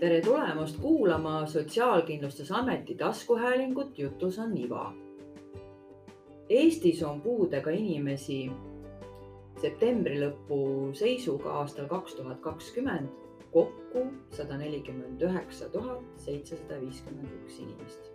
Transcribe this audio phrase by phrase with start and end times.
[0.00, 4.94] tere tulemast kuulama Sotsiaalkindlustusameti taskuhäälingut Jutus on iva.
[6.48, 8.50] Eestis on puudega inimesi
[9.60, 10.60] septembri lõpu
[10.96, 13.12] seisuga aastal kaks tuhat kakskümmend
[13.52, 18.10] kokku sada nelikümmend üheksa tuhat seitsesada viiskümmend üks inimest.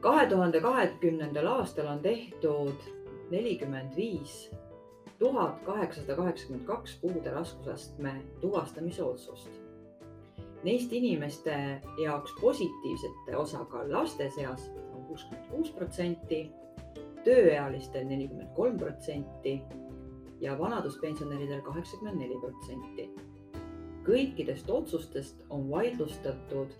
[0.00, 2.90] kahe tuhande kahekümnendal aastal on tehtud
[3.30, 4.50] nelikümmend viis
[5.18, 9.65] tuhat kaheksasada kaheksakümmend kaks puude raskusastme tuvastamise otsust.
[10.66, 11.56] Neist inimeste
[12.02, 16.40] jaoks positiivsete osakaal laste seas on kuuskümmend kuus protsenti,
[17.22, 19.60] tööealistel nelikümmend kolm protsenti
[20.42, 23.06] ja vanaduspensionäridel kaheksakümmend neli protsenti.
[24.06, 26.74] kõikidest otsustest on vaidlustatud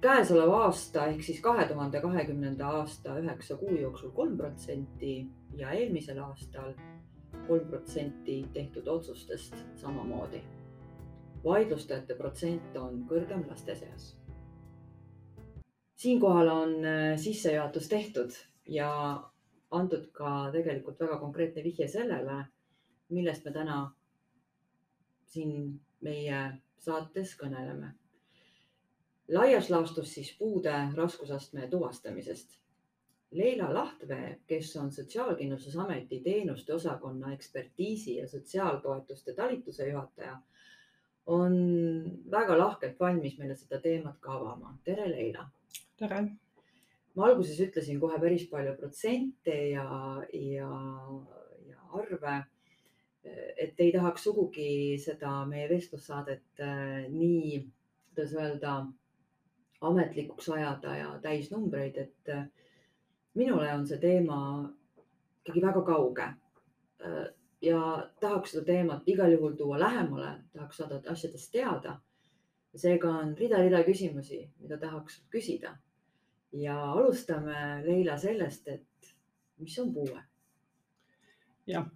[0.00, 5.14] käesoleva aasta ehk siis kahe tuhande kahekümnenda aasta üheksa kuu jooksul kolm protsenti
[5.62, 6.74] ja eelmisel aastal
[7.48, 10.42] kolm protsenti tehtud otsustest samamoodi.
[11.44, 14.16] Vaidlustajate protsent on kõrgem laste seas.
[15.96, 18.32] siinkohal on äh, sissejuhatus tehtud
[18.68, 18.90] ja
[19.70, 22.44] antud ka tegelikult väga konkreetne vihje sellele,
[23.08, 23.78] millest me täna
[25.24, 26.40] siin meie
[26.78, 27.94] saates kõneleme.
[29.28, 32.58] laias laastus siis puude raskusastme tuvastamisest
[33.34, 40.36] Leila Lahtvee, kes on Sotsiaalkindlustusameti teenuste osakonna ekspertiisi ja sotsiaaltoetuste talituse juhataja,
[41.26, 41.54] on
[42.30, 44.78] väga lahkelt valmis meile seda teemat ka avama.
[44.84, 45.46] tere, Leila.
[45.98, 46.24] tere.
[47.14, 49.86] ma alguses ütlesin kohe päris palju protsente ja,
[50.32, 50.70] ja,
[51.68, 52.42] ja arve.
[53.56, 57.62] et ei tahaks sugugi seda meie vestlussaadet äh, nii,
[58.10, 58.74] kuidas öelda,
[59.80, 62.44] ametlikuks ajada ja täisnumbreid, et äh,
[63.34, 64.40] minule on see teema
[65.40, 66.28] ikkagi väga kauge.
[67.62, 72.00] Ja tahaks seda teemat igal juhul tuua lähemale, tahaks saada asjadest teada.
[72.74, 75.76] seega on rida-rida küsimusi, mida tahaks küsida.
[76.52, 79.14] ja alustame, Leila, sellest, et
[79.58, 80.22] mis on puue?
[81.66, 81.86] jah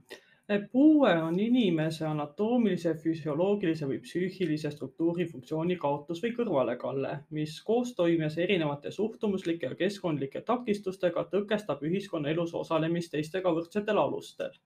[0.73, 8.91] puue on inimese anatoomilise, füsioloogilise või psüühilise struktuuri funktsiooni kaotus või kõrvalekalle, mis koostoimes erinevate
[8.91, 14.57] suhtumuslike ja keskkondlike takistustega tõkestab ühiskonnaelus osalemist teistega võrdsetel alustel.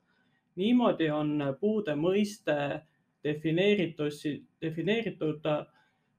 [0.57, 2.55] Niimoodi on puude mõiste
[3.25, 4.13] defineeritud,
[4.61, 5.47] defineeritud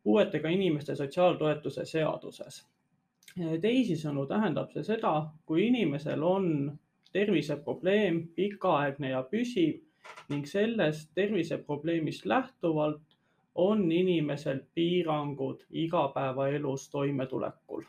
[0.04, 2.64] puuetega inimeste sotsiaaltoetuse seaduses.
[3.62, 5.14] teisisõnu tähendab see seda,
[5.46, 6.78] kui inimesel on
[7.14, 9.80] terviseprobleem, pikaaegne ja püsiv
[10.30, 13.18] ning sellest terviseprobleemist lähtuvalt
[13.56, 17.84] on inimesel piirangud igapäevaelus toimetulekul.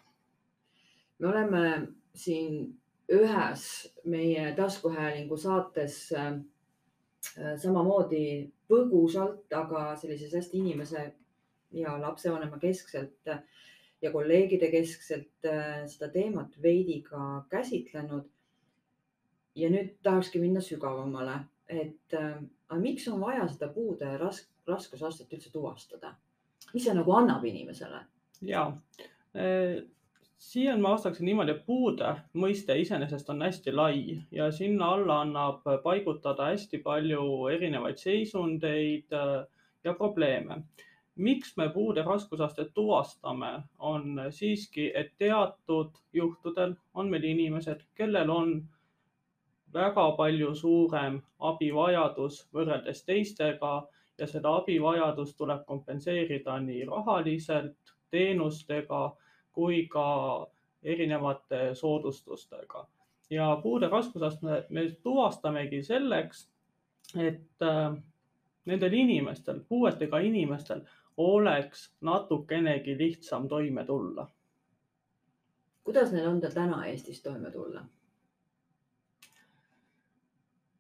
[1.19, 2.81] me oleme siin
[3.12, 3.65] ühes
[4.04, 6.38] meie taskuhäälingu saates äh,
[7.60, 11.04] samamoodi põgusalt, aga sellises hästi inimese
[11.75, 13.28] ja lapsevanema keskselt
[14.03, 18.28] ja kolleegide keskselt äh, seda teemat veidi ka käsitlenud
[19.54, 21.38] ja nüüd tahakski minna sügavamale,
[21.69, 22.41] et äh,
[22.81, 26.15] miks on vaja seda puude rask-, raskusastet üldse tuvastada?
[26.72, 28.00] mis see nagu annab inimesele?
[28.42, 28.65] ja
[30.34, 35.21] äh, siia ma vastaksin niimoodi, et puude mõiste iseenesest on hästi lai ja sinna alla
[35.21, 39.47] annab paigutada hästi palju erinevaid seisundeid äh,
[39.84, 40.62] ja probleeme.
[41.17, 48.69] miks me puude raskusastet tuvastame, on siiski, et teatud juhtudel on meil inimesed, kellel on
[49.75, 53.87] väga palju suurem abivajadus võrreldes teistega
[54.19, 59.16] ja seda abivajadust tuleb kompenseerida nii rahaliselt, teenustega
[59.54, 60.06] kui ka
[60.82, 62.87] erinevate soodustustega.
[63.31, 66.48] ja puude raskusastme me tuvastamegi selleks,
[67.16, 67.97] et äh,
[68.65, 70.81] nendel inimestel, puuetega inimestel
[71.16, 74.28] oleks natukenegi lihtsam toime tulla.
[75.84, 77.84] kuidas neil on täna Eestis toime tulla?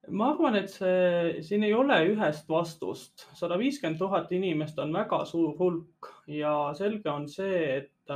[0.08, 5.22] ma arvan, et see, siin ei ole ühest vastust, sada viiskümmend tuhat inimest on väga
[5.28, 8.14] suur hulk ja selge on see, et,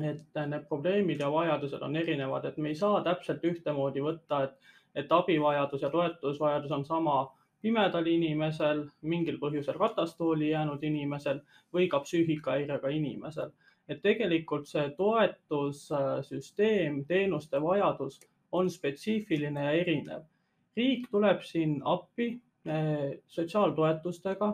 [0.00, 4.74] et need probleemid ja vajadused on erinevad, et me ei saa täpselt ühtemoodi võtta, et,
[4.94, 7.16] et abivajadus ja toetusvajadus on sama
[7.62, 11.40] pimedal inimesel, mingil põhjusel ratastooli jäänud inimesel
[11.74, 13.50] või ka psüühikahäirega inimesel.
[13.88, 18.20] et tegelikult see toetussüsteem, teenuste vajadus
[18.52, 20.24] on spetsiifiline ja erinev
[20.76, 22.28] riik tuleb siin appi
[22.68, 24.50] eh, sotsiaaltoetustega,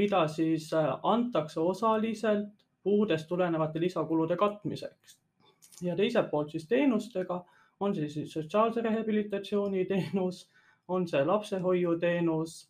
[0.00, 5.18] mida siis eh, antakse osaliselt puudest tulenevate lisakulude katmiseks.
[5.82, 7.44] ja teiselt poolt siis teenustega,
[7.80, 10.50] on see siis sotsiaalse rehabilitatsiooni teenus,
[10.88, 12.68] on see lapsehoiuteenus.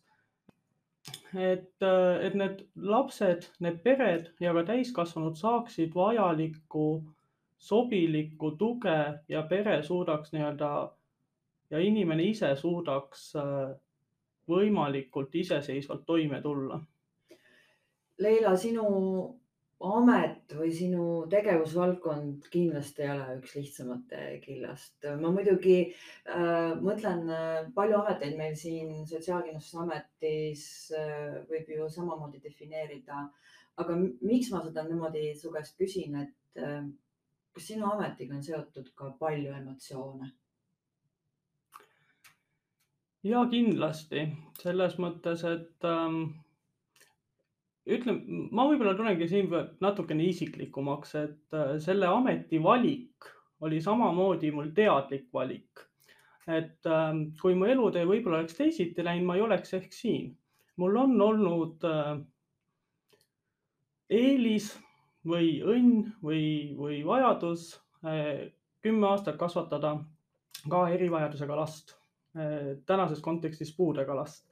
[1.35, 1.83] et,
[2.21, 6.85] et need lapsed, need pered ja ka täiskasvanud saaksid vajalikku
[7.57, 10.71] sobilikku tuge ja pere suudaks nii-öelda
[11.69, 13.33] ja inimene ise suudaks
[14.49, 16.79] võimalikult iseseisvalt toime tulla.
[18.17, 18.85] Leila, sinu
[19.83, 24.95] amet või sinu tegevusvaldkond kindlasti ei ole üks lihtsamate killast.
[25.19, 30.63] ma muidugi äh, mõtlen, äh, palju ameteid meil siin Sotsiaalkindlustusametis
[30.95, 33.27] äh, võib ju samamoodi defineerida.
[33.77, 36.87] aga miks ma seda niimoodi su käest küsin, et äh,
[37.51, 40.31] kas sinu ametiga on seotud ka palju emotsioone?
[43.25, 44.27] ja kindlasti
[44.61, 46.23] selles mõttes, et ähm,
[47.85, 48.21] ütlen,
[48.51, 49.51] ma võib-olla tulengi siin
[49.83, 53.29] natukene isiklikumaks, et äh, selle ameti valik
[53.65, 55.85] oli samamoodi mul teadlik valik.
[56.45, 60.35] et ähm, kui mu elutee võib-olla oleks teisiti läinud, ma ei oleks ehk siin.
[60.77, 62.17] mul on olnud äh,
[64.09, 64.73] eelis
[65.25, 67.71] või õnn või, või vajadus
[68.05, 68.51] äh,
[68.81, 69.97] kümme aastat kasvatada
[70.69, 71.95] ka erivajadusega last
[72.85, 74.45] tänases kontekstis puudega last.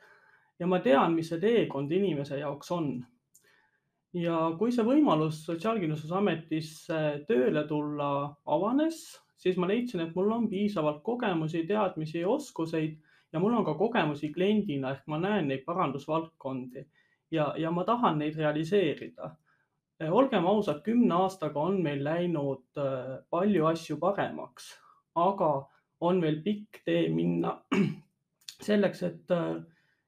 [0.59, 3.03] ja ma tean, mis see teekond inimese jaoks on.
[4.13, 8.10] Ja kui see võimalus Sotsiaalkindlustusametisse tööle tulla
[8.45, 9.00] avanes,
[9.38, 13.00] siis ma leidsin, et mul on piisavalt kogemusi, teadmisi ja oskuseid
[13.33, 16.86] ja mul on ka kogemusi kliendina ehk ma näen neid parandusvaldkondi
[17.33, 19.33] ja, ja ma tahan neid realiseerida.
[20.01, 24.74] Äh, olgem ausad, kümne aastaga on meil läinud äh, palju asju paremaks,
[25.16, 25.54] aga
[26.04, 27.57] on veel pikk tee minna
[28.68, 29.56] selleks, et äh,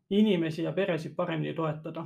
[0.10, 2.06] inimesi ja peresid paremini toetada.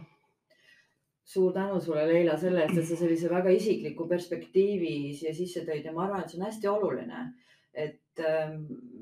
[1.30, 5.86] Suur tänu sulle, Leila, selle eest, et sa sellise väga isikliku perspektiivi siia sisse tõid
[5.86, 7.26] ja ma arvan, et see on hästi oluline.
[7.74, 8.56] et äh,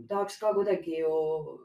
[0.09, 1.11] tahaks ka kuidagi ju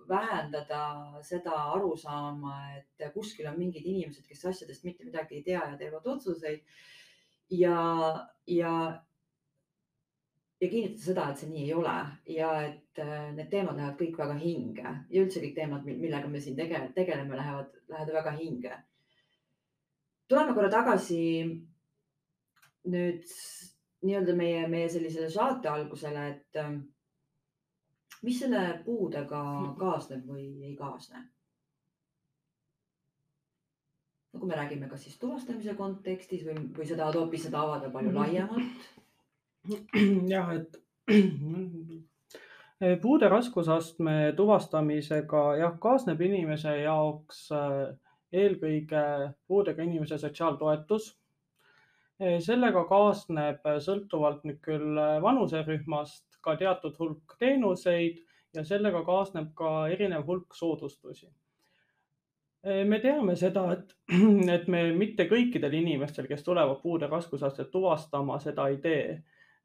[0.09, 0.82] vähendada
[1.26, 6.06] seda arusaama, et kuskil on mingid inimesed, kes asjadest mitte midagi ei tea ja teevad
[6.06, 6.62] otsuseid.
[7.50, 7.81] ja,
[8.47, 9.03] ja
[10.62, 11.97] ja kinnitada seda, et see nii ei ole
[12.37, 16.41] ja et äh, need teemad lähevad kõik väga hinge ja üldse kõik teemad, millega me
[16.41, 18.76] siin tege, tegeleme, lähevad, lähevad väga hinge.
[20.28, 21.20] Tuleme korra tagasi
[22.92, 23.26] nüüd
[24.02, 26.72] nii-öelda meie, meie sellisele saate algusele, et äh,
[28.26, 29.42] mis selle puudega
[29.78, 31.28] kaasneb või ei kaasne?
[34.32, 37.90] no kui me räägime, kas siis tuvastamise kontekstis või, või sa tahad hoopis seda avada
[37.92, 38.18] palju mhm.
[38.18, 38.80] laiemalt
[40.32, 40.72] jah, et
[43.02, 47.92] puude raskusastme tuvastamisega jah, kaasneb inimese jaoks äh,
[48.32, 49.02] eelkõige
[49.46, 51.12] puudega inimese sotsiaaltoetus.
[52.44, 58.20] Sellega kaasneb sõltuvalt nüüd küll vanuserühmast ka teatud hulk teenuseid
[58.55, 61.26] ja sellega kaasneb ka erinev hulk soodustusi.
[62.62, 63.96] Me teame seda, et,
[64.56, 69.06] et me mitte kõikidel inimestel, kes tulevad puude raskusastet tuvastama, seda ei tee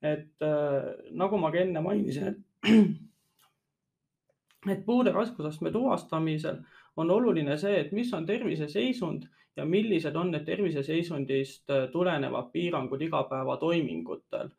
[0.02, 2.40] et äh, nagu ma ka enne mainisin, et,
[4.74, 6.58] et puude raskusastme tuvastamisel
[6.98, 9.28] on oluline see, et mis on terviseseisund
[9.58, 14.50] ja millised on need terviseseisundist äh, tulenevad piirangud igapäevatoimingutel.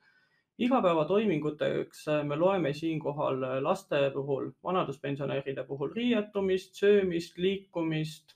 [0.59, 8.35] igapäevatoiminguteks äh, me loeme siinkohal äh, laste puhul, vanaduspensionäride puhul riietumist, söömist, liikumist,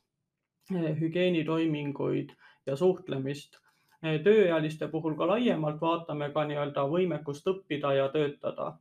[1.01, 2.31] hügieenitoiminguid
[2.67, 3.59] ja suhtlemist
[4.03, 8.79] tööealiste puhul ka laiemalt vaatame ka nii-öelda võimekust õppida ja töötada.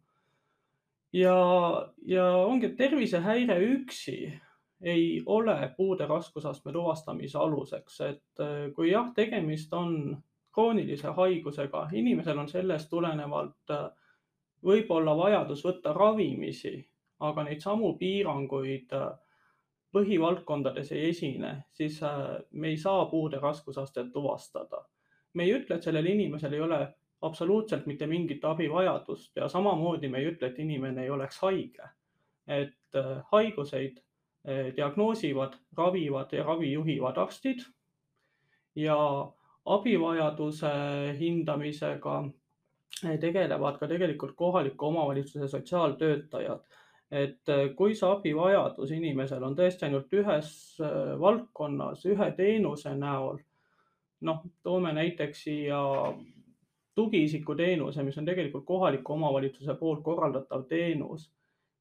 [1.14, 1.36] ja,
[2.06, 4.40] ja ongi, tervisehäire üksi
[4.82, 10.18] ei ole puude raskusastme tuvastamise aluseks, et äh, kui jah, tegemist on
[10.54, 13.90] kroonilise haigusega, inimesel on sellest tulenevalt äh,
[14.66, 16.78] võib-olla vajadus võtta ravimisi,
[17.20, 19.12] aga neid samu piiranguid äh,
[19.92, 22.00] põhivaldkondades ei esine, siis
[22.52, 24.86] me ei saa puude raskusastet tuvastada
[25.34, 26.80] me ei ütle, et sellel inimesel ei ole
[27.28, 31.90] absoluutselt mitte mingit abivajadust ja samamoodi me ei ütle, et inimene ei oleks haige.
[32.48, 32.98] et
[33.32, 34.00] haiguseid
[34.76, 37.60] diagnoosivad, ravivad ja ravi juhivad arstid
[38.76, 38.98] ja
[39.66, 40.72] abivajaduse
[41.20, 42.16] hindamisega
[43.06, 46.64] äh, tegelevad ka tegelikult kohaliku omavalitsuse sotsiaaltöötajad.
[47.12, 50.52] et kui see abivajadus inimesel on tõesti ainult ühes
[51.20, 53.42] valdkonnas, ühe teenuse näol
[54.22, 55.82] noh, toome näiteks siia
[56.96, 61.30] tugiisiku teenuse, mis on tegelikult kohaliku omavalitsuse poolt korraldatav teenus,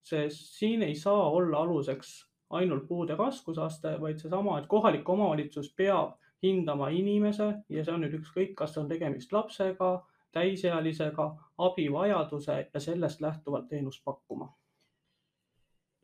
[0.02, 2.14] sest siin ei saa olla aluseks
[2.50, 8.16] ainult puude raskusaste, vaid seesama, et kohalik omavalitsus peab hindama inimese ja see on nüüd
[8.20, 9.90] ükskõik, kas on tegemist lapsega,
[10.32, 11.26] täisealisega,
[11.58, 14.48] abivajaduse ja sellest lähtuvalt teenust pakkuma.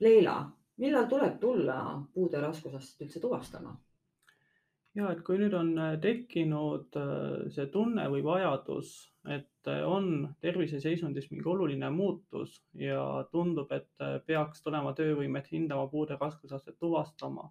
[0.01, 0.39] Leila,
[0.77, 1.81] millal tuleb tulla
[2.15, 3.77] puude raskusastet üldse tuvastama?
[4.97, 6.97] ja et kui nüüd on tekkinud
[7.53, 8.95] see tunne või vajadus,
[9.27, 13.89] et on terviseseisundis mingi oluline muutus ja tundub, et
[14.27, 17.49] peaks tulema töövõimet hindama, puude raskusastet tuvastama,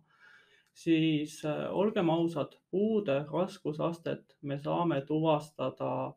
[0.74, 6.14] siis olgem ausad, puude raskusastet me saame tuvastada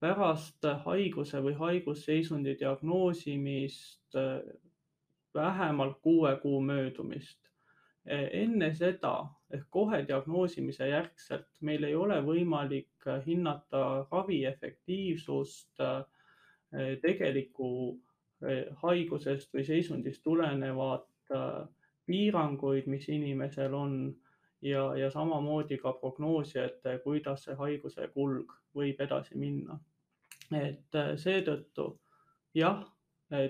[0.00, 4.18] pärast haiguse või haigusseisundi diagnoosimist
[5.34, 7.40] vähemalt kuue kuu möödumist.
[8.06, 15.82] enne seda ehk kohe diagnoosimise järgselt meil ei ole võimalik hinnata ravi efektiivsust
[17.02, 17.70] tegeliku
[18.82, 21.34] haigusest või seisundist tulenevat
[22.06, 23.94] piiranguid, mis inimesel on
[24.64, 29.78] ja, ja samamoodi ka prognoosi, et kuidas see haiguse kulg võib edasi minna.
[30.52, 31.86] et seetõttu
[32.54, 32.82] jah,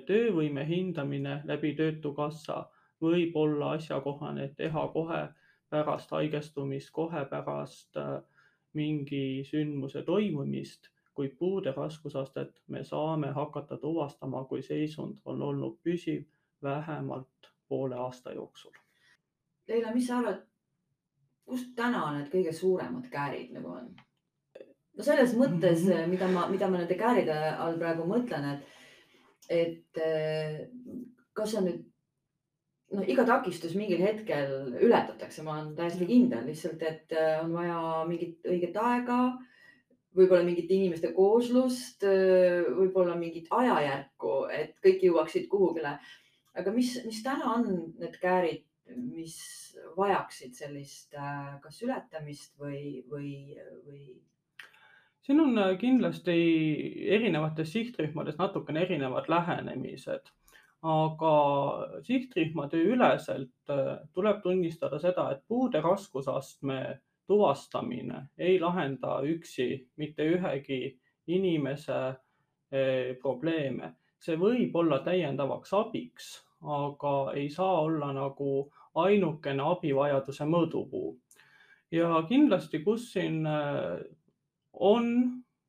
[0.06, 2.64] töövõime hindamine läbi Töötukassa
[3.02, 5.23] võib olla asjakohane teha kohe
[5.71, 7.99] pärast haigestumist, kohe pärast
[8.75, 16.25] mingi sündmuse toimumist, kuid puude raskusastet me saame hakata tuvastama, kui seisund on olnud püsiv
[16.62, 18.75] vähemalt poole aasta jooksul.
[19.68, 20.42] Leila, mis sa arvad,
[21.44, 23.94] kust täna need kõige suuremad käärid nagu on?
[24.94, 26.11] no selles mõttes, mhm.
[26.11, 28.68] mida ma, mida ma nende kääride all praegu mõtlen, et,
[29.50, 30.61] et eh,
[31.35, 31.83] kas on nüüd
[32.94, 37.78] no iga takistus mingil hetkel ületatakse, ma olen täiesti kindel, lihtsalt, et eh, on vaja
[38.08, 39.20] mingit õiget aega,
[40.14, 45.98] võib-olla mingit inimeste kooslust, eh, võib-olla mingit ajajärku, et kõik jõuaksid kuhugile.
[46.54, 47.66] Aga mis, mis täna on
[47.98, 48.62] need käärid,
[48.94, 49.36] mis
[49.96, 54.02] vajaksid sellist äh, kas ületamist või, või, või?
[55.24, 56.36] siin on äh, kindlasti
[57.16, 60.30] erinevates sihtrühmades natukene erinevad lähenemised,
[60.84, 61.34] aga
[62.04, 70.98] sihtrühmade üleselt äh, tuleb tunnistada seda, et puude raskusastme tuvastamine ei lahenda üksi mitte ühegi
[71.26, 72.00] inimese
[73.22, 76.30] probleeme see võib olla täiendavaks abiks,
[76.64, 78.64] aga ei saa olla nagu
[79.04, 81.16] ainukene abivajaduse mõõdupuu.
[81.94, 84.00] ja kindlasti, kus siin äh,
[84.72, 85.04] on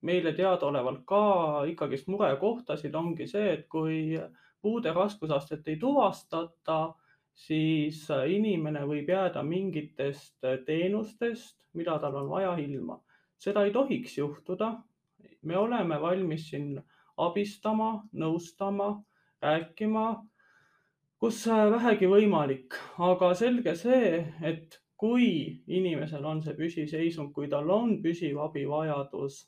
[0.02, 1.22] meile teadaolevalt ka
[1.70, 4.16] ikkagist murekohtasid, ongi see, et kui
[4.66, 6.96] puude raskusastet ei tuvastata,
[7.38, 12.98] siis inimene võib jääda mingitest teenustest, mida tal on vaja, ilma.
[13.38, 14.74] seda ei tohiks juhtuda.
[15.42, 16.82] me oleme valmis siin
[17.18, 18.88] abistama, nõustama,
[19.42, 20.06] rääkima,
[21.22, 25.28] kus vähegi võimalik, aga selge see, et kui
[25.68, 29.44] inimesel on see püsiseisund, kui tal on püsiv abivajadus,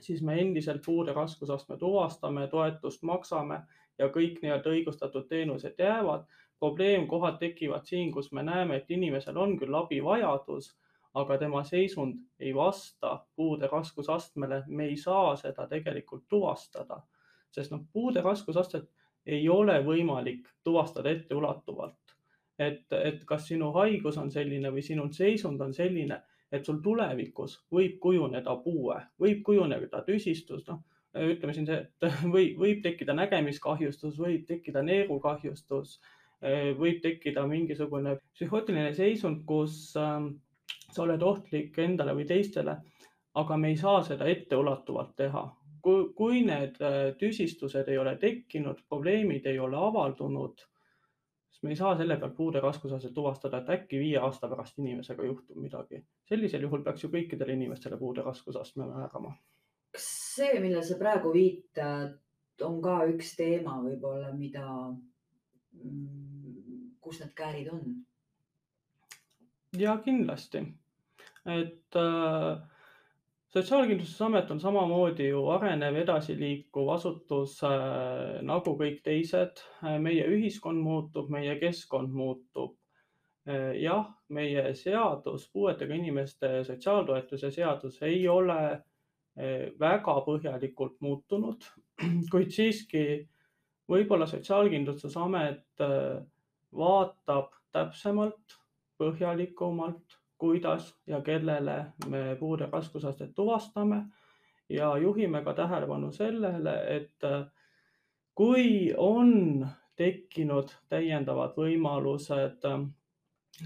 [0.00, 3.60] siis me endiselt puude raskusastme tuvastame, toetust maksame
[3.98, 6.26] ja kõik nii-öelda õigustatud teenused jäävad.
[6.58, 10.72] probleemkohad tekivad siin, kus me näeme, et inimesel on küll abivajadus
[11.14, 17.00] aga tema seisund ei vasta puude raskusastmele, me ei saa seda tegelikult tuvastada,
[17.50, 18.88] sest noh, puude raskusastet
[19.26, 21.96] ei ole võimalik tuvastada etteulatuvalt.
[22.58, 26.16] et, et kas sinu haigus on selline või sinu seisund on selline,
[26.52, 30.80] et sul tulevikus võib kujuneda puue, võib kujuneda tüsistus, noh
[31.14, 35.98] ütleme siin see, et või võib tekkida nägemiskahjustus, võib tekkida neerukahjustus,
[36.78, 40.28] võib tekkida mingisugune psühhootiline seisund, kus ähm,
[40.92, 42.76] sa oled ohtlik endale või teistele,
[43.38, 45.48] aga me ei saa seda etteulatuvalt teha.
[45.82, 50.64] kui, kui need äh, tüsistused ei ole tekkinud, probleemid ei ole avaldunud,
[51.50, 55.24] siis me ei saa selle pealt puude raskusastet tuvastada, et äkki viie aasta pärast inimesega
[55.24, 56.02] juhtub midagi.
[56.28, 59.36] sellisel juhul peaks ju kõikidele inimestele puude raskusastme määrama.
[60.38, 62.16] See, millele sa praegu viitad,
[62.66, 64.64] on ka üks teema võib-olla, mida,
[65.78, 67.84] mm, kus need käärid on?
[69.78, 70.64] ja kindlasti,
[71.46, 72.66] et äh,
[73.48, 79.62] Sotsiaalkindlustusamet on samamoodi ju arenev, edasiliikuv asutus äh, nagu kõik teised.
[80.04, 82.76] meie ühiskond muutub, meie keskkond muutub
[83.48, 83.72] äh,.
[83.80, 88.84] jah, meie seadus, puuetega inimeste sotsiaaltoetuse seadus ei ole äh,
[89.80, 91.66] väga põhjalikult muutunud,
[92.32, 93.02] kuid siiski
[93.88, 96.22] võib-olla Sotsiaalkindlustusamet äh,
[96.74, 98.58] vaatab täpsemalt
[98.98, 104.04] põhjalikumalt, kuidas ja kellele me puude raskusastet tuvastame.
[104.68, 107.46] Ja juhime ka tähelepanu sellele, et äh,
[108.34, 109.66] kui on
[109.96, 112.82] tekkinud täiendavad võimalused äh,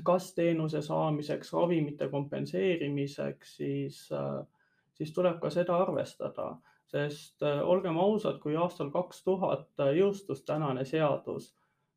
[0.06, 4.46] kas teenuse saamiseks, ravimite kompenseerimiseks, siis, äh,
[5.02, 6.52] siis tuleb ka seda arvestada,
[6.86, 11.50] sest olgem ausad, kui aastal kaks tuhat jõustus tänane seadus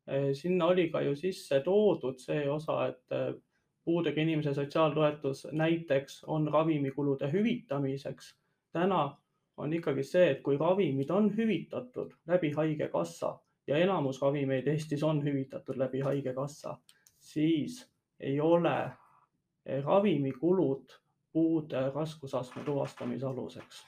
[0.06, 3.42] Eh, sinna oli ka ju sisse toodud see osa, et
[3.84, 8.34] puudega inimese sotsiaaltoetus näiteks on ravimikulude hüvitamiseks.
[8.72, 9.16] täna
[9.56, 15.24] on ikkagi see, et kui ravimid on hüvitatud läbi Haigekassa ja enamus ravimeid Eestis on
[15.24, 16.76] hüvitatud läbi Haigekassa,
[17.18, 18.90] siis ei ole
[19.84, 20.92] ravimikulud
[21.36, 23.84] puude raskusastme tuvastamise aluseks.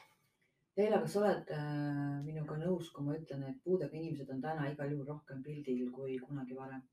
[0.76, 4.68] Leila, kas sa oled äh, minuga nõus, kui ma ütlen, et puudega inimesed on täna
[4.70, 6.84] igal juhul rohkem pildil kui kunagi varem?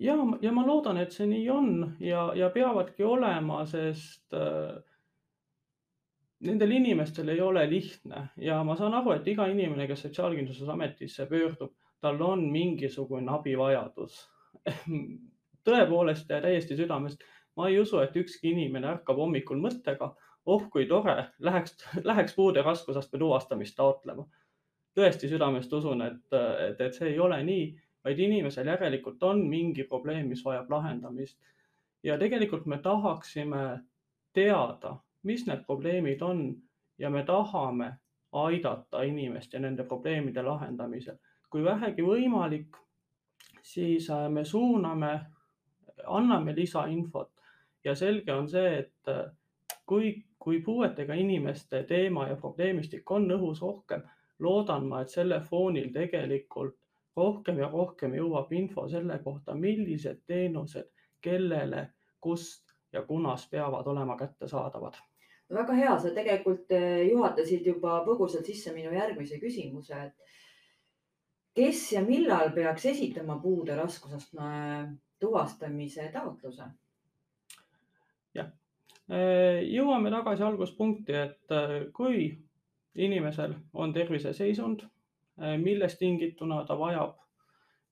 [0.00, 4.78] ja, ja ma loodan, et see nii on ja, ja peavadki olema, sest äh,
[6.46, 11.74] nendel inimestel ei ole lihtne ja ma saan aru, et iga inimene, kes Sotsiaalkindlustusametisse pöördub,
[12.00, 14.22] tal on mingisugune abivajadus
[15.68, 17.26] tõepoolest ja täiesti südamest
[17.58, 20.12] ma ei usu, et ükski inimene ärkab hommikul mõttega,
[20.46, 21.74] oh kui tore, läheks,
[22.10, 24.26] läheks puude raskusastme tuvastamist taotlema.
[24.98, 27.66] tõesti südamest usun, et, et, et see ei ole nii,
[28.04, 31.38] vaid inimesel järelikult on mingi probleem, mis vajab lahendamist.
[32.02, 33.62] ja tegelikult me tahaksime
[34.32, 36.42] teada, mis need probleemid on
[36.98, 37.92] ja me tahame
[38.32, 41.16] aidata inimest ja nende probleemide lahendamisel.
[41.50, 42.76] kui vähegi võimalik,
[43.62, 45.20] siis äh, me suuname,
[46.06, 47.37] anname lisainfot
[47.88, 49.24] ja selge on see, et äh,
[49.88, 54.04] kui, kui puuetega inimeste teema ja probleemistik on õhus rohkem,
[54.44, 56.76] loodan ma, et selle foonil tegelikult
[57.18, 60.90] rohkem ja rohkem jõuab info selle kohta, millised teenused,
[61.24, 61.88] kellele,
[62.22, 64.94] kust ja kunas peavad olema kättesaadavad.
[65.54, 70.34] väga hea, sa tegelikult äh, juhatasid juba põgusalt sisse minu järgmise küsimuse, et
[71.56, 74.50] kes ja millal peaks esitama puude raskusastme
[75.18, 76.68] tuvastamise taotluse?
[78.38, 78.50] Jah,
[79.10, 82.28] äh, jõuame tagasi alguspunkti, et äh, kui
[82.98, 84.84] inimesel on terviseseisund,
[85.42, 87.16] äh, millest tingituna ta vajab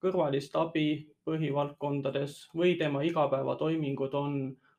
[0.03, 0.89] kõrvalist abi
[1.27, 4.37] põhivaldkondades või tema igapäevatoimingud on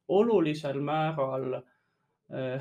[0.07, 1.57] olulisel määral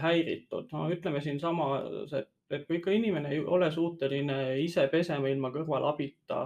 [0.00, 0.69] häiritud.
[0.73, 6.45] no ütleme siinsamas, et, et kui ikka inimene ei ole suuteline ise pesema ilma kõrvalabita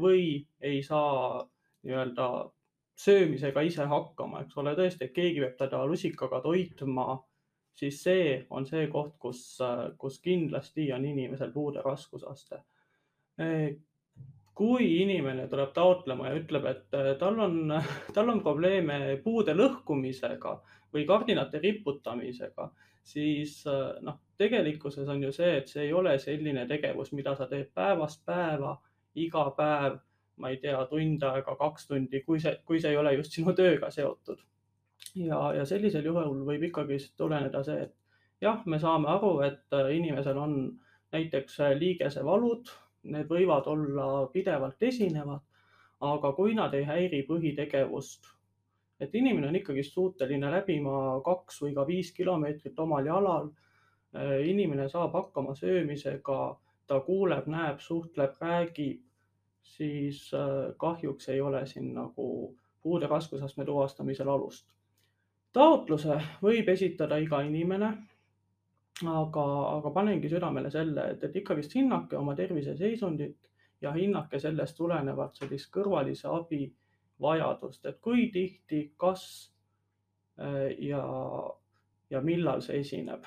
[0.00, 1.44] või ei saa
[1.84, 2.28] nii-öelda
[3.00, 7.06] söömisega ise hakkama, eks ole, tõesti, et keegi peab teda lusikaga toitma,
[7.80, 9.44] siis see on see koht, kus,
[9.98, 12.64] kus kindlasti on inimesel puude raskusaste.
[14.60, 17.72] kui inimene tuleb taotlema ja ütleb, et tal on,
[18.16, 20.58] tal on probleeme puude lõhkumisega
[20.92, 22.68] või kardinate riputamisega,
[23.02, 23.62] siis
[24.04, 28.20] noh, tegelikkuses on ju see, et see ei ole selline tegevus, mida sa teed päevast
[28.26, 28.76] päeva,
[29.14, 29.96] iga päev
[30.40, 33.54] ma ei tea, tund aega, kaks tundi, kui see, kui see ei ole just sinu
[33.56, 34.40] tööga seotud.
[35.14, 37.96] ja, ja sellisel juhul võib ikkagi tuleneda see, et
[38.40, 40.56] jah, me saame aru, et äh, inimesel on
[41.12, 42.72] näiteks äh, liigesevalud,
[43.14, 45.42] need võivad olla pidevalt esinevad,
[46.00, 48.30] aga kui nad ei häiri põhitegevust,
[49.00, 53.50] et inimene on ikkagi suuteline läbima kaks või ka viis kilomeetrit omal jalal.
[54.16, 56.40] Äh, inimene saab hakkama söömisega,
[56.86, 59.04] ta kuuleb, näeb, suhtleb, räägib
[59.76, 64.66] siis äh, kahjuks ei ole siin nagu puude raskusastme tuvastamisel alust.
[65.52, 67.90] taotluse võib esitada iga inimene,
[69.10, 69.44] aga,
[69.76, 73.50] aga panengi südamele selle, et, et ikkagist hinnake oma terviseseisundit
[73.82, 76.68] ja hinnake sellest tulenevalt sellist kõrvalise abi
[77.20, 79.24] vajadust, et kui tihti, kas
[80.40, 81.04] äh, ja,
[82.10, 83.26] ja millal see esineb.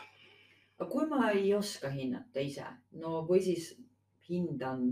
[0.79, 2.65] aga kui ma ei oska hinnata ise,
[2.99, 3.73] no või siis
[4.29, 4.87] hindan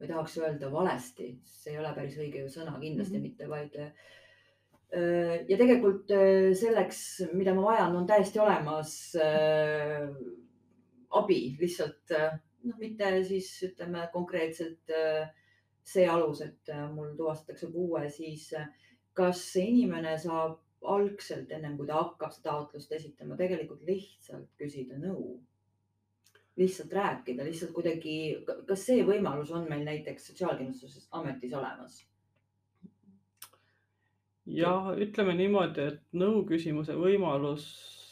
[0.00, 3.28] ma ei tahaks öelda valesti, see ei ole päris õige sõna, kindlasti mm -hmm.
[3.28, 3.74] mitte, vaid.
[4.96, 7.02] Äh, ja tegelikult äh, selleks,
[7.36, 10.08] mida ma vajan, on täiesti olemas äh,
[11.10, 12.16] abi, lihtsalt
[12.64, 14.90] noh, mitte siis ütleme konkreetselt
[15.84, 18.50] see alus, et mul tuvastatakse puue, siis
[19.12, 24.96] kas see inimene saab algselt, ennem kui ta hakkab seda taotlust esitama, tegelikult lihtsalt küsida
[24.98, 25.40] nõu
[26.60, 28.16] lihtsalt rääkida, lihtsalt kuidagi,
[28.68, 32.00] kas see võimalus on meil näiteks Sotsiaalkindlustusametis olemas?
[34.50, 37.64] ja ütleme niimoodi, et nõu küsimise võimalus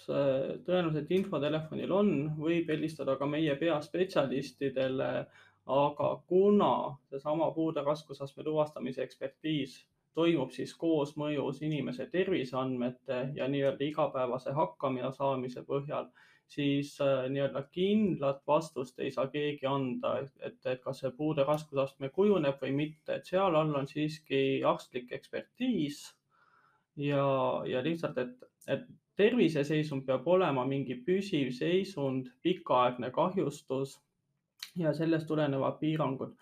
[0.07, 5.13] äh, tõenäoliselt infotelefonil on, võib helistada ka meie peaspetsialistidele,
[5.69, 6.73] aga kuna
[7.11, 9.81] seesama puude raskusastme tuvastamise ekspertiis
[10.19, 16.09] toimub siis koosmõjus inimese terviseandmete ja nii-öelda igapäevase hakkama saamise põhjal
[16.49, 20.33] siis äh, nii-öelda kindlat vastust ei saa keegi anda, et,
[20.65, 26.01] et kas see puude raskusastme kujuneb või mitte, et seal all on siiski arstlik ekspertiis
[26.97, 27.27] ja,
[27.69, 33.99] ja lihtsalt, et, et terviseseisund peab olema mingi püsiv seisund, pikaaegne kahjustus
[34.79, 36.37] ja sellest tulenevad piirangud.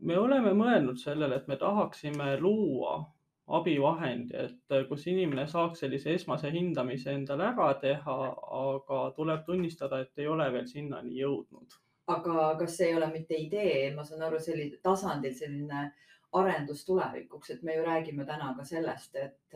[0.00, 2.96] me oleme mõelnud sellele, et me tahaksime luua
[3.46, 8.18] abivahendi, et kus inimene saaks sellise esmase hindamise endale ära teha,
[8.60, 11.76] aga tuleb tunnistada, et ei ole veel sinnani jõudnud.
[12.06, 15.90] aga kas ei ole mitte idee, ma saan aru, selline tasandil selline
[16.32, 19.54] arendus tulevikuks, et me ju räägime täna ka sellest, et,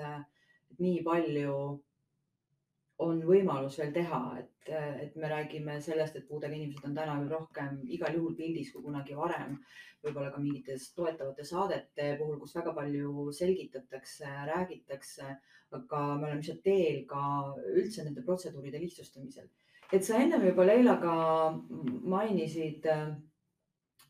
[0.71, 1.55] et nii palju
[3.05, 4.71] on võimalus veel teha, et,
[5.05, 8.83] et me räägime sellest, et puudega inimesed on täna ju rohkem igal juhul pildis kui
[8.83, 9.59] kunagi varem.
[10.03, 15.31] võib-olla ka mingites toetavate saadete puhul, kus väga palju selgitatakse, räägitakse,
[15.75, 17.23] aga me oleme lihtsalt teel ka
[17.75, 19.49] üldse nende protseduuride lihtsustamisel.
[19.93, 21.15] et sa ennem juba Leila ka
[22.15, 23.15] mainisid äh,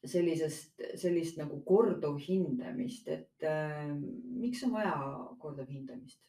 [0.04, 3.92] sellisest, sellist nagu korduvhindamist, et äh,
[4.40, 4.96] miks on vaja
[5.40, 6.20] korduvhindamist?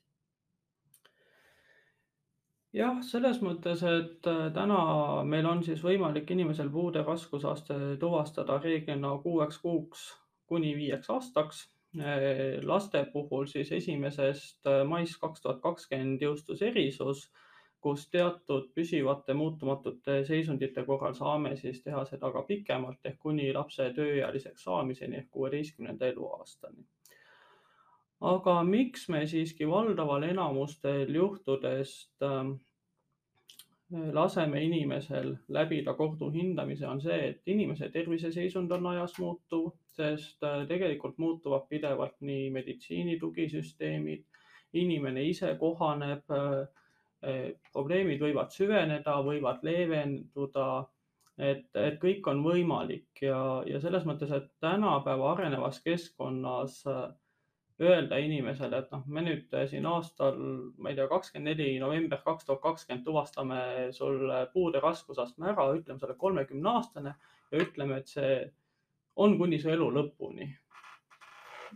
[2.75, 4.79] Jah, selles mõttes, et äh, täna
[5.27, 10.08] meil on siis võimalik inimesel puude raskusaste tuvastada reeglina kuueks kuuks
[10.49, 11.67] kuni viieks aastaks.
[11.97, 17.29] Äh, laste puhul siis esimesest äh, maist kaks tuhat kakskümmend jõustus erisus,
[17.82, 23.88] kus teatud püsivate muutumatute seisundite korral saame siis teha seda ka pikemalt ehk kuni lapse
[23.95, 26.86] tööealiseks saamiseni ehk kuueteistkümnenda eluaastani
[28.19, 32.49] aga miks me siiski valdaval enamustel juhtudest äh,
[34.13, 41.17] laseme inimesel läbida kohtuhindamise, on see, et inimese terviseseisund on ajas muutuv, sest äh, tegelikult
[41.17, 44.27] muutuvad pidevalt nii meditsiini tugisüsteemid,
[44.73, 50.69] inimene ise kohaneb, äh, probleemid võivad süveneda, võivad leevenduda
[51.39, 57.08] et, et kõik on võimalik ja, ja selles mõttes, et tänapäeva arenevas keskkonnas äh,
[57.80, 60.38] öelda inimesele, et noh, me nüüd äh, siin aastal,
[60.78, 63.60] ma ei tea, kakskümmend neli november kaks tuhat kakskümmend tuvastame
[63.96, 67.13] sul puude raskusastme ära, ütleme, sa oled kolmekümne aastane
[67.52, 68.34] ja ütleme, et see
[69.20, 70.50] on kuni su elu lõpuni.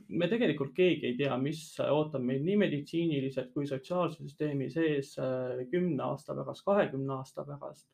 [0.10, 5.63] me tegelikult keegi ei tea, mis ootab meid nii meditsiiniliselt kui sotsiaalse süsteemi sees äh,
[5.72, 7.88] kümne aasta pärast, kahekümne aasta pärast.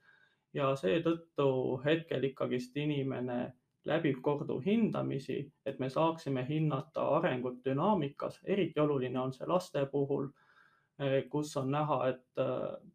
[0.53, 1.49] ja seetõttu
[1.85, 3.41] hetkel ikkagist inimene
[3.85, 10.27] läbib korduvhindamisi, et me saaksime hinnata arengut dünaamikas, eriti oluline on see laste puhul,
[10.99, 12.89] eh, kus on näha, et eh,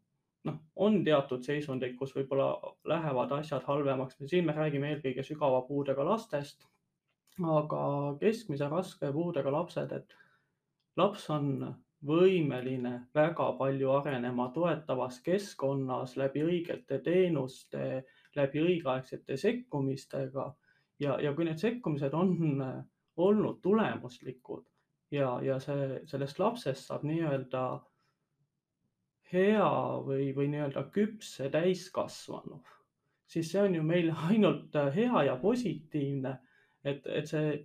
[0.45, 2.51] noh, on teatud seisundeid, kus võib-olla
[2.85, 4.17] lähevad asjad halvemaks.
[4.25, 6.67] siin me räägime eelkõige sügava puudega lastest,
[7.43, 7.81] aga
[8.19, 10.15] keskmise raske puudega lapsed, et
[10.97, 18.03] laps on võimeline väga palju arenema toetavas keskkonnas läbi õigete teenuste,
[18.35, 20.51] läbi õigeaegsete sekkumistega
[20.99, 22.79] ja, ja kui need sekkumised on äh,
[23.17, 24.65] olnud tulemuslikud
[25.11, 27.65] ja, ja see, sellest lapsest saab nii-öelda
[29.33, 29.69] hea
[30.05, 32.61] või, või nii-öelda küpse täiskasvanu,
[33.27, 36.37] siis see on ju meil ainult äh, hea ja positiivne,
[36.83, 37.57] et, et see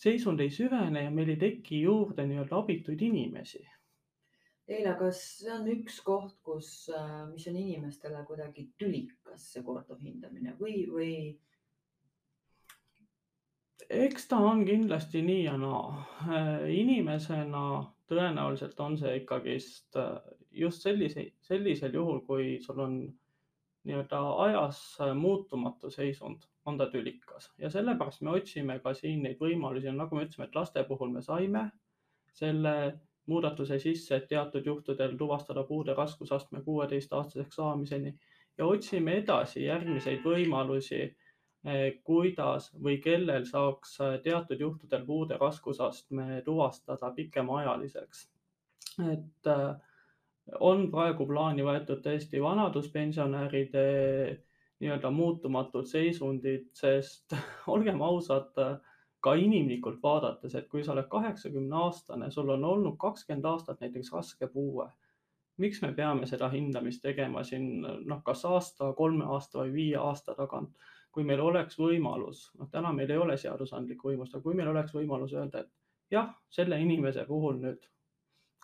[0.00, 3.62] seisund ei süvene ja meil ei teki juurde nii-öelda abituid inimesi.
[4.70, 9.98] Leila, kas see on üks koht, kus, äh, mis on inimestele kuidagi tülikas, see korduv
[10.04, 11.14] hindamine või, või
[13.88, 16.04] eks ta on kindlasti nii ja naa.
[16.68, 17.64] inimesena
[18.10, 20.16] tõenäoliselt on see ikkagist äh,
[20.50, 22.96] just sellise, sellisel juhul, kui sul on
[23.86, 24.80] nii-öelda ajas
[25.16, 27.50] muutumatu seisund, on ta tülikas.
[27.58, 31.22] Ja sellepärast me otsime ka siin neid võimalusi, nagu me ütlesime, et laste puhul me
[31.22, 31.70] saime
[32.34, 32.74] selle
[33.30, 38.12] muudatuse sisse, et teatud juhtudel tuvastada puude raskusastme kuueteistaastaseks saamiseni.
[38.58, 41.04] Ja otsime edasi järgmiseid võimalusi
[42.04, 48.28] kuidas või kellel saaks eh, teatud juhtudel puude raskusastme tuvastada pikemaajaliseks.
[49.12, 49.74] et eh,
[50.60, 53.82] on praegu plaani võetud tõesti vanaduspensionäride
[54.80, 57.36] nii-öelda muutumatud seisundid, sest
[57.74, 58.56] olgem ausad,
[59.20, 64.12] ka inimlikult vaadates, et kui sa oled kaheksakümne aastane, sul on olnud kakskümmend aastat näiteks
[64.12, 64.86] raske puue,
[65.60, 70.32] miks me peame seda hindamist tegema siin noh, kas aasta, kolme aasta või viie aasta
[70.34, 70.72] tagant
[71.10, 74.94] kui meil oleks võimalus, noh, täna meil ei ole seadusandlikku võimust, aga kui meil oleks
[74.94, 77.86] võimalus öelda, et jah, selle inimese puhul nüüd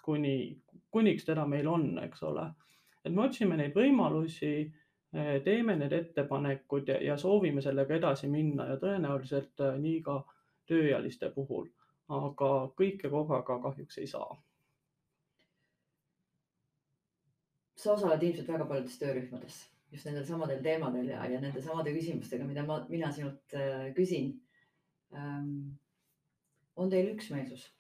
[0.07, 0.37] kuni,
[0.95, 2.47] kuniks teda meil on, eks ole,
[3.05, 4.53] et me otsime neid võimalusi,
[5.45, 10.19] teeme need ettepanekud ja, ja soovime sellega edasi minna ja tõenäoliselt eh, nii ka
[10.69, 11.69] tööealiste puhul,
[12.13, 14.37] aga kõike korraga kahjuks ei saa.
[17.77, 19.57] sa osaled ilmselt väga paljudes töörühmades
[19.93, 24.35] just nendel samadel teemadel ja, ja nende samade küsimustega, mida ma, mina sinult äh, küsin
[25.15, 25.79] ähm,.
[26.77, 27.71] on teil üksmeelsus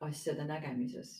[0.00, 1.12] asjade nägemises?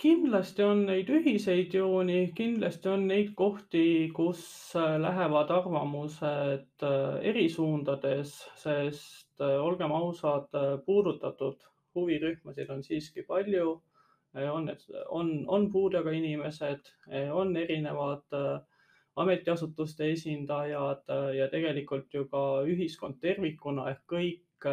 [0.00, 4.42] kindlasti on neid ühiseid jooni, kindlasti on neid kohti, kus
[4.78, 10.50] äh, lähevad arvamused äh, eri suundades, sest äh, olgem ausad,
[10.86, 11.62] puudutatud
[11.94, 13.80] huvirühmasid on siiski palju.
[14.50, 14.70] On,
[15.08, 16.90] on, on puudega inimesed,
[17.32, 18.36] on erinevad
[19.16, 24.68] ametiasutuste esindajad ja tegelikult ju ka ühiskond tervikuna ehk kõik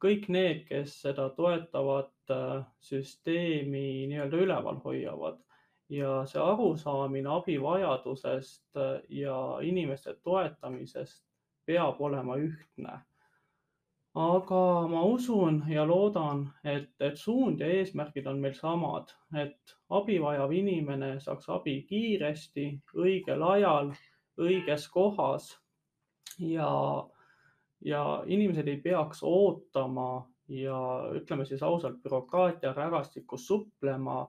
[0.00, 2.32] kõik need, kes seda toetavat
[2.80, 5.40] süsteemi nii-öelda üleval hoiavad
[5.90, 11.24] ja see arusaamine abivajadusest ja inimeste toetamisest
[11.66, 13.00] peab olema ühtne.
[14.14, 20.18] Aga ma usun ja loodan, et, et suund ja eesmärgid on meil samad, et abi
[20.22, 22.66] vajav inimene saaks abi kiiresti,
[22.98, 23.92] õigel ajal,
[24.40, 25.54] õiges kohas.
[26.38, 26.70] Ja
[27.80, 30.76] ja inimesed ei peaks ootama ja
[31.16, 34.26] ütleme siis ausalt, bürokraatia rägastikus suplema,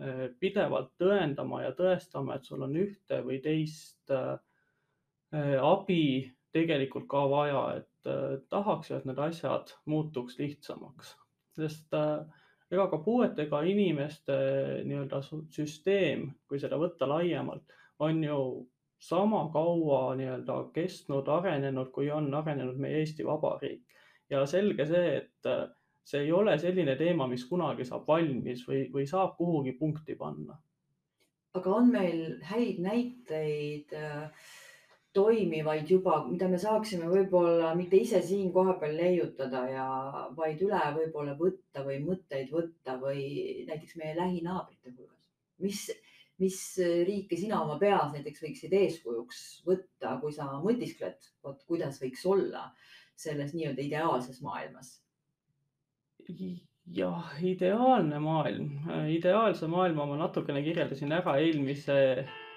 [0.00, 7.22] eh, pidevalt tõendama ja tõestama, et sul on ühte või teist eh, abi tegelikult ka
[7.30, 7.97] vaja, et
[8.50, 11.14] tahaks ju, et need asjad muutuks lihtsamaks,
[11.56, 11.94] sest
[12.70, 14.36] ega ka puuetega inimeste
[14.88, 15.22] nii-öelda
[15.54, 18.40] süsteem, kui seda võtta laiemalt, on ju
[18.98, 23.84] sama kaua nii-öelda kestnud, arenenud, kui on arenenud meie Eesti Vabariik.
[24.30, 25.68] ja selge see, et äh,
[26.04, 30.58] see ei ole selline teema, mis kunagi saab valmis või, või saab kuhugi punkti panna.
[31.54, 34.50] aga on meil häid näiteid äh,
[35.18, 39.86] toimivaid juba, mida me saaksime võib-olla mitte ise siin kohapeal leiutada ja
[40.38, 43.24] vaid üle võib-olla võtta või mõtteid võtta või
[43.68, 45.24] näiteks meie lähinaabrite hulgas,
[45.64, 45.88] mis
[46.38, 46.58] mis
[47.06, 52.68] riike sina oma peas näiteks võiksid eeskujuks võtta, kui sa mõtiskled, vot kuidas võiks olla
[53.18, 54.98] selles nii-öelda ideaalses maailmas?
[56.94, 58.68] jah, ideaalne maailm,
[59.10, 61.98] ideaalse maailma ma natukene kirjeldasin ära eelmise,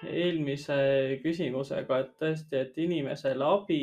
[0.08, 0.78] eelmise
[1.22, 3.82] küsimusega, et tõesti, et inimesele abi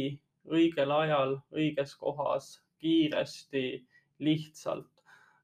[0.49, 3.65] õigel ajal, õiges kohas, kiiresti,
[4.19, 4.99] lihtsalt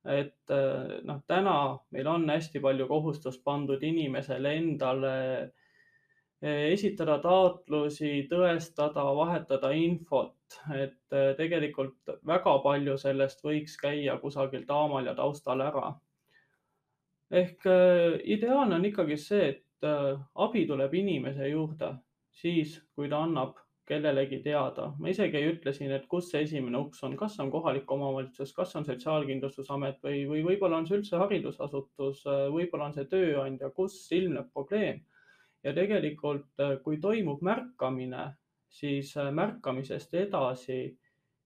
[0.05, 1.57] et äh, noh, täna
[1.93, 11.15] meil on hästi palju kohustust pandud inimesele endale äh, esitada taotlusi, tõestada, vahetada infot, et
[11.15, 15.93] äh, tegelikult väga palju sellest võiks käia kusagil taamal ja taustal ära.
[17.31, 17.65] ehk
[18.23, 21.95] ideaalne on ikkagi see, et abi tuleb inimese juurde
[22.35, 24.93] siis, kui ta annab kellelegi teada.
[24.99, 28.53] ma isegi ei ütle siin, et kus see esimene uks on, kas on kohalik omavalitsus,
[28.53, 32.23] kas on Sotsiaalkindlustusamet või, või võib-olla on see üldse haridusasutus,
[32.55, 35.03] võib-olla on see tööandja, kus ilmneb probleem.
[35.63, 36.49] ja tegelikult,
[36.83, 38.25] kui toimub märkamine,
[38.69, 40.97] siis märkamisest edasi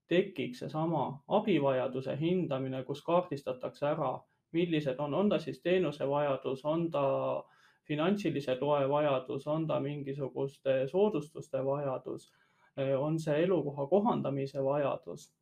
[0.09, 4.17] tekiks seesama abivajaduse hindamine, kus kaardistatakse ära,
[4.51, 7.05] millised on, on ta siis teenusevajadus, on ta
[7.37, 7.58] äh,
[7.89, 12.29] finantsilise toe vajadus, on ta mingisuguste soodustuste vajadus,
[12.97, 15.33] on see elukoha kohandamise vajadus.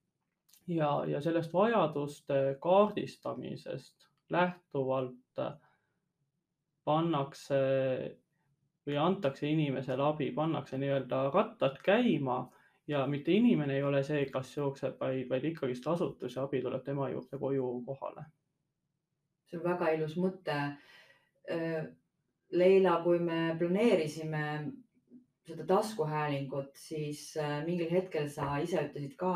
[0.67, 5.41] ja, ja sellest vajaduste kaardistamisest lähtuvalt
[6.87, 7.59] pannakse
[8.87, 12.39] või antakse inimesele abi, pannakse nii-öelda rattad käima
[12.87, 16.83] ja mitte inimene ei ole see, kas jookseb, vaid, vaid ikkagist asutus ja abi tuleb
[16.85, 18.25] tema juurde koju kohale.
[19.47, 20.57] see on väga ilus mõte
[22.55, 24.43] Leila, kui me planeerisime
[25.47, 29.33] seda taskuhäälingut, siis äh, mingil hetkel sa ise ütlesid ka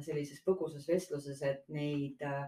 [0.00, 2.46] sellises põgusas vestluses, et neid äh,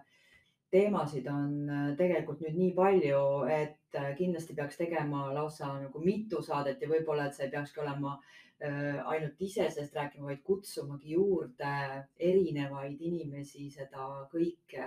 [0.72, 3.20] teemasid on äh, tegelikult nüüd nii palju,
[3.52, 8.18] et kindlasti peaks tegema lausa nagu mitu saadet ja võib-olla, et sa ei peakski olema
[8.56, 11.72] ainult ise sellest rääkima, vaid kutsumagi juurde
[12.16, 14.86] erinevaid inimesi seda kõike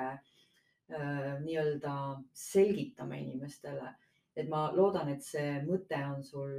[0.89, 1.93] nii-öelda
[2.34, 3.91] selgitama inimestele
[4.39, 6.52] et ma loodan, et see mõte on sul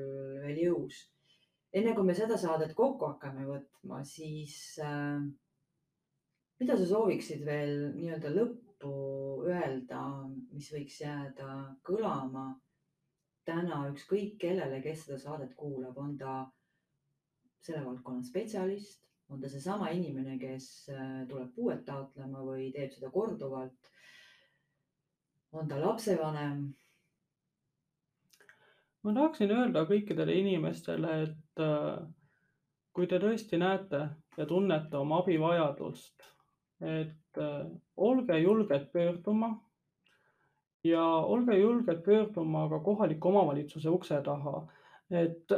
[0.44, 1.04] veel jõus.
[1.72, 5.20] enne kui me seda saadet kokku hakkame võtma, siis äh,
[6.60, 8.94] mida sa sooviksid veel nii-öelda lõppu
[9.48, 10.00] öelda,
[10.52, 11.52] mis võiks jääda
[11.86, 12.48] kõlama
[13.48, 16.34] täna ükskõik kellele, kes seda saadet kuulab, on ta
[17.64, 23.10] selle valdkonna spetsialist, on ta seesama inimene, kes äh, tuleb puuet taotlema või teeb seda
[23.14, 23.90] korduvalt.
[25.52, 26.68] on ta lapsevanem
[29.02, 32.00] ma tahaksin öelda kõikidele inimestele, et äh,
[32.92, 34.02] kui te tõesti näete
[34.36, 36.26] ja tunnete oma abivajadust,
[36.84, 39.54] et äh, olge julged pöörduma
[40.84, 44.66] ja olge julged pöörduma ka kohaliku omavalitsuse ukse taha,
[45.10, 45.56] et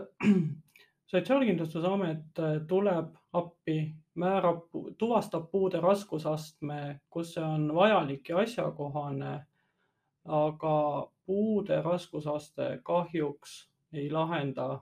[1.13, 3.79] sotsiaalkindlustusamet äh, tuleb appi,
[4.15, 4.67] määrab,
[4.99, 9.41] tuvastab puude raskusastme, kus see on vajalik ja asjakohane
[10.25, 13.59] aga puude raskusaste kahjuks
[13.93, 14.81] ei lahenda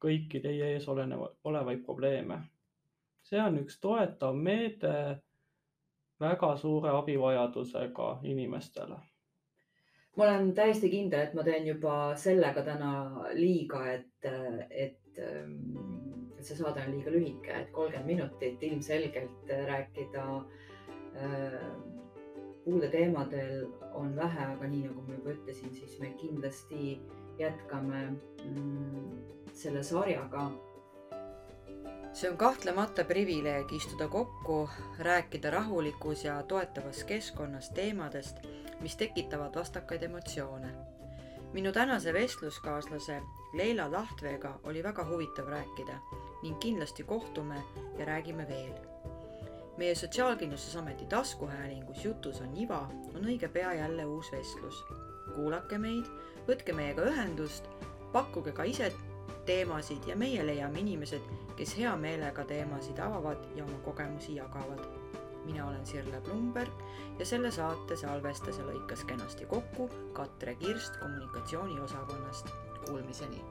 [0.00, 2.40] kõiki teie ees oleneva, olevaid probleeme.
[3.22, 5.20] see on üks toetav meede
[6.20, 8.96] väga suure abivajadusega inimestele
[10.16, 12.92] ma olen täiesti kindel, et ma teen juba sellega täna
[13.36, 14.26] liiga, et,
[14.70, 20.26] et, et see saade on liiga lühike, et kolmkümmend minutit ilmselgelt rääkida
[21.16, 21.70] äh,
[22.70, 23.66] puude teemadel
[23.98, 27.00] on vähe, aga nii nagu ma juba ütlesin, siis me kindlasti
[27.38, 28.02] jätkame
[28.44, 30.50] mm, selle sarjaga
[32.12, 38.36] see on kahtlemata privileeg istuda kokku, rääkida rahulikus ja toetavas keskkonnas teemadest,
[38.80, 40.70] mis tekitavad vastakaid emotsioone.
[41.52, 45.98] minu tänase vestluskaaslase Leila Lahtveega oli väga huvitav rääkida
[46.42, 47.62] ning kindlasti kohtume
[47.98, 48.99] ja räägime veel.
[49.80, 52.80] Meie Sotsiaalkindlustusameti taskuhäälingus Jutus on iva
[53.14, 54.84] on õige pea jälle uus vestlus.
[55.34, 56.04] kuulake meid,
[56.48, 57.64] võtke meiega ühendust,
[58.12, 58.90] pakkuge ka ise
[59.46, 64.84] teemasid ja meie leiame inimesed, kes hea meelega teemasid avavad ja oma kogemusi jagavad.
[65.44, 66.84] mina olen Sirle Blumberg
[67.18, 72.52] ja selle saate salvestas ja lõikas kenasti kokku Katre Kirst kommunikatsiooniosakonnast.
[72.86, 73.44] Kuulmiseni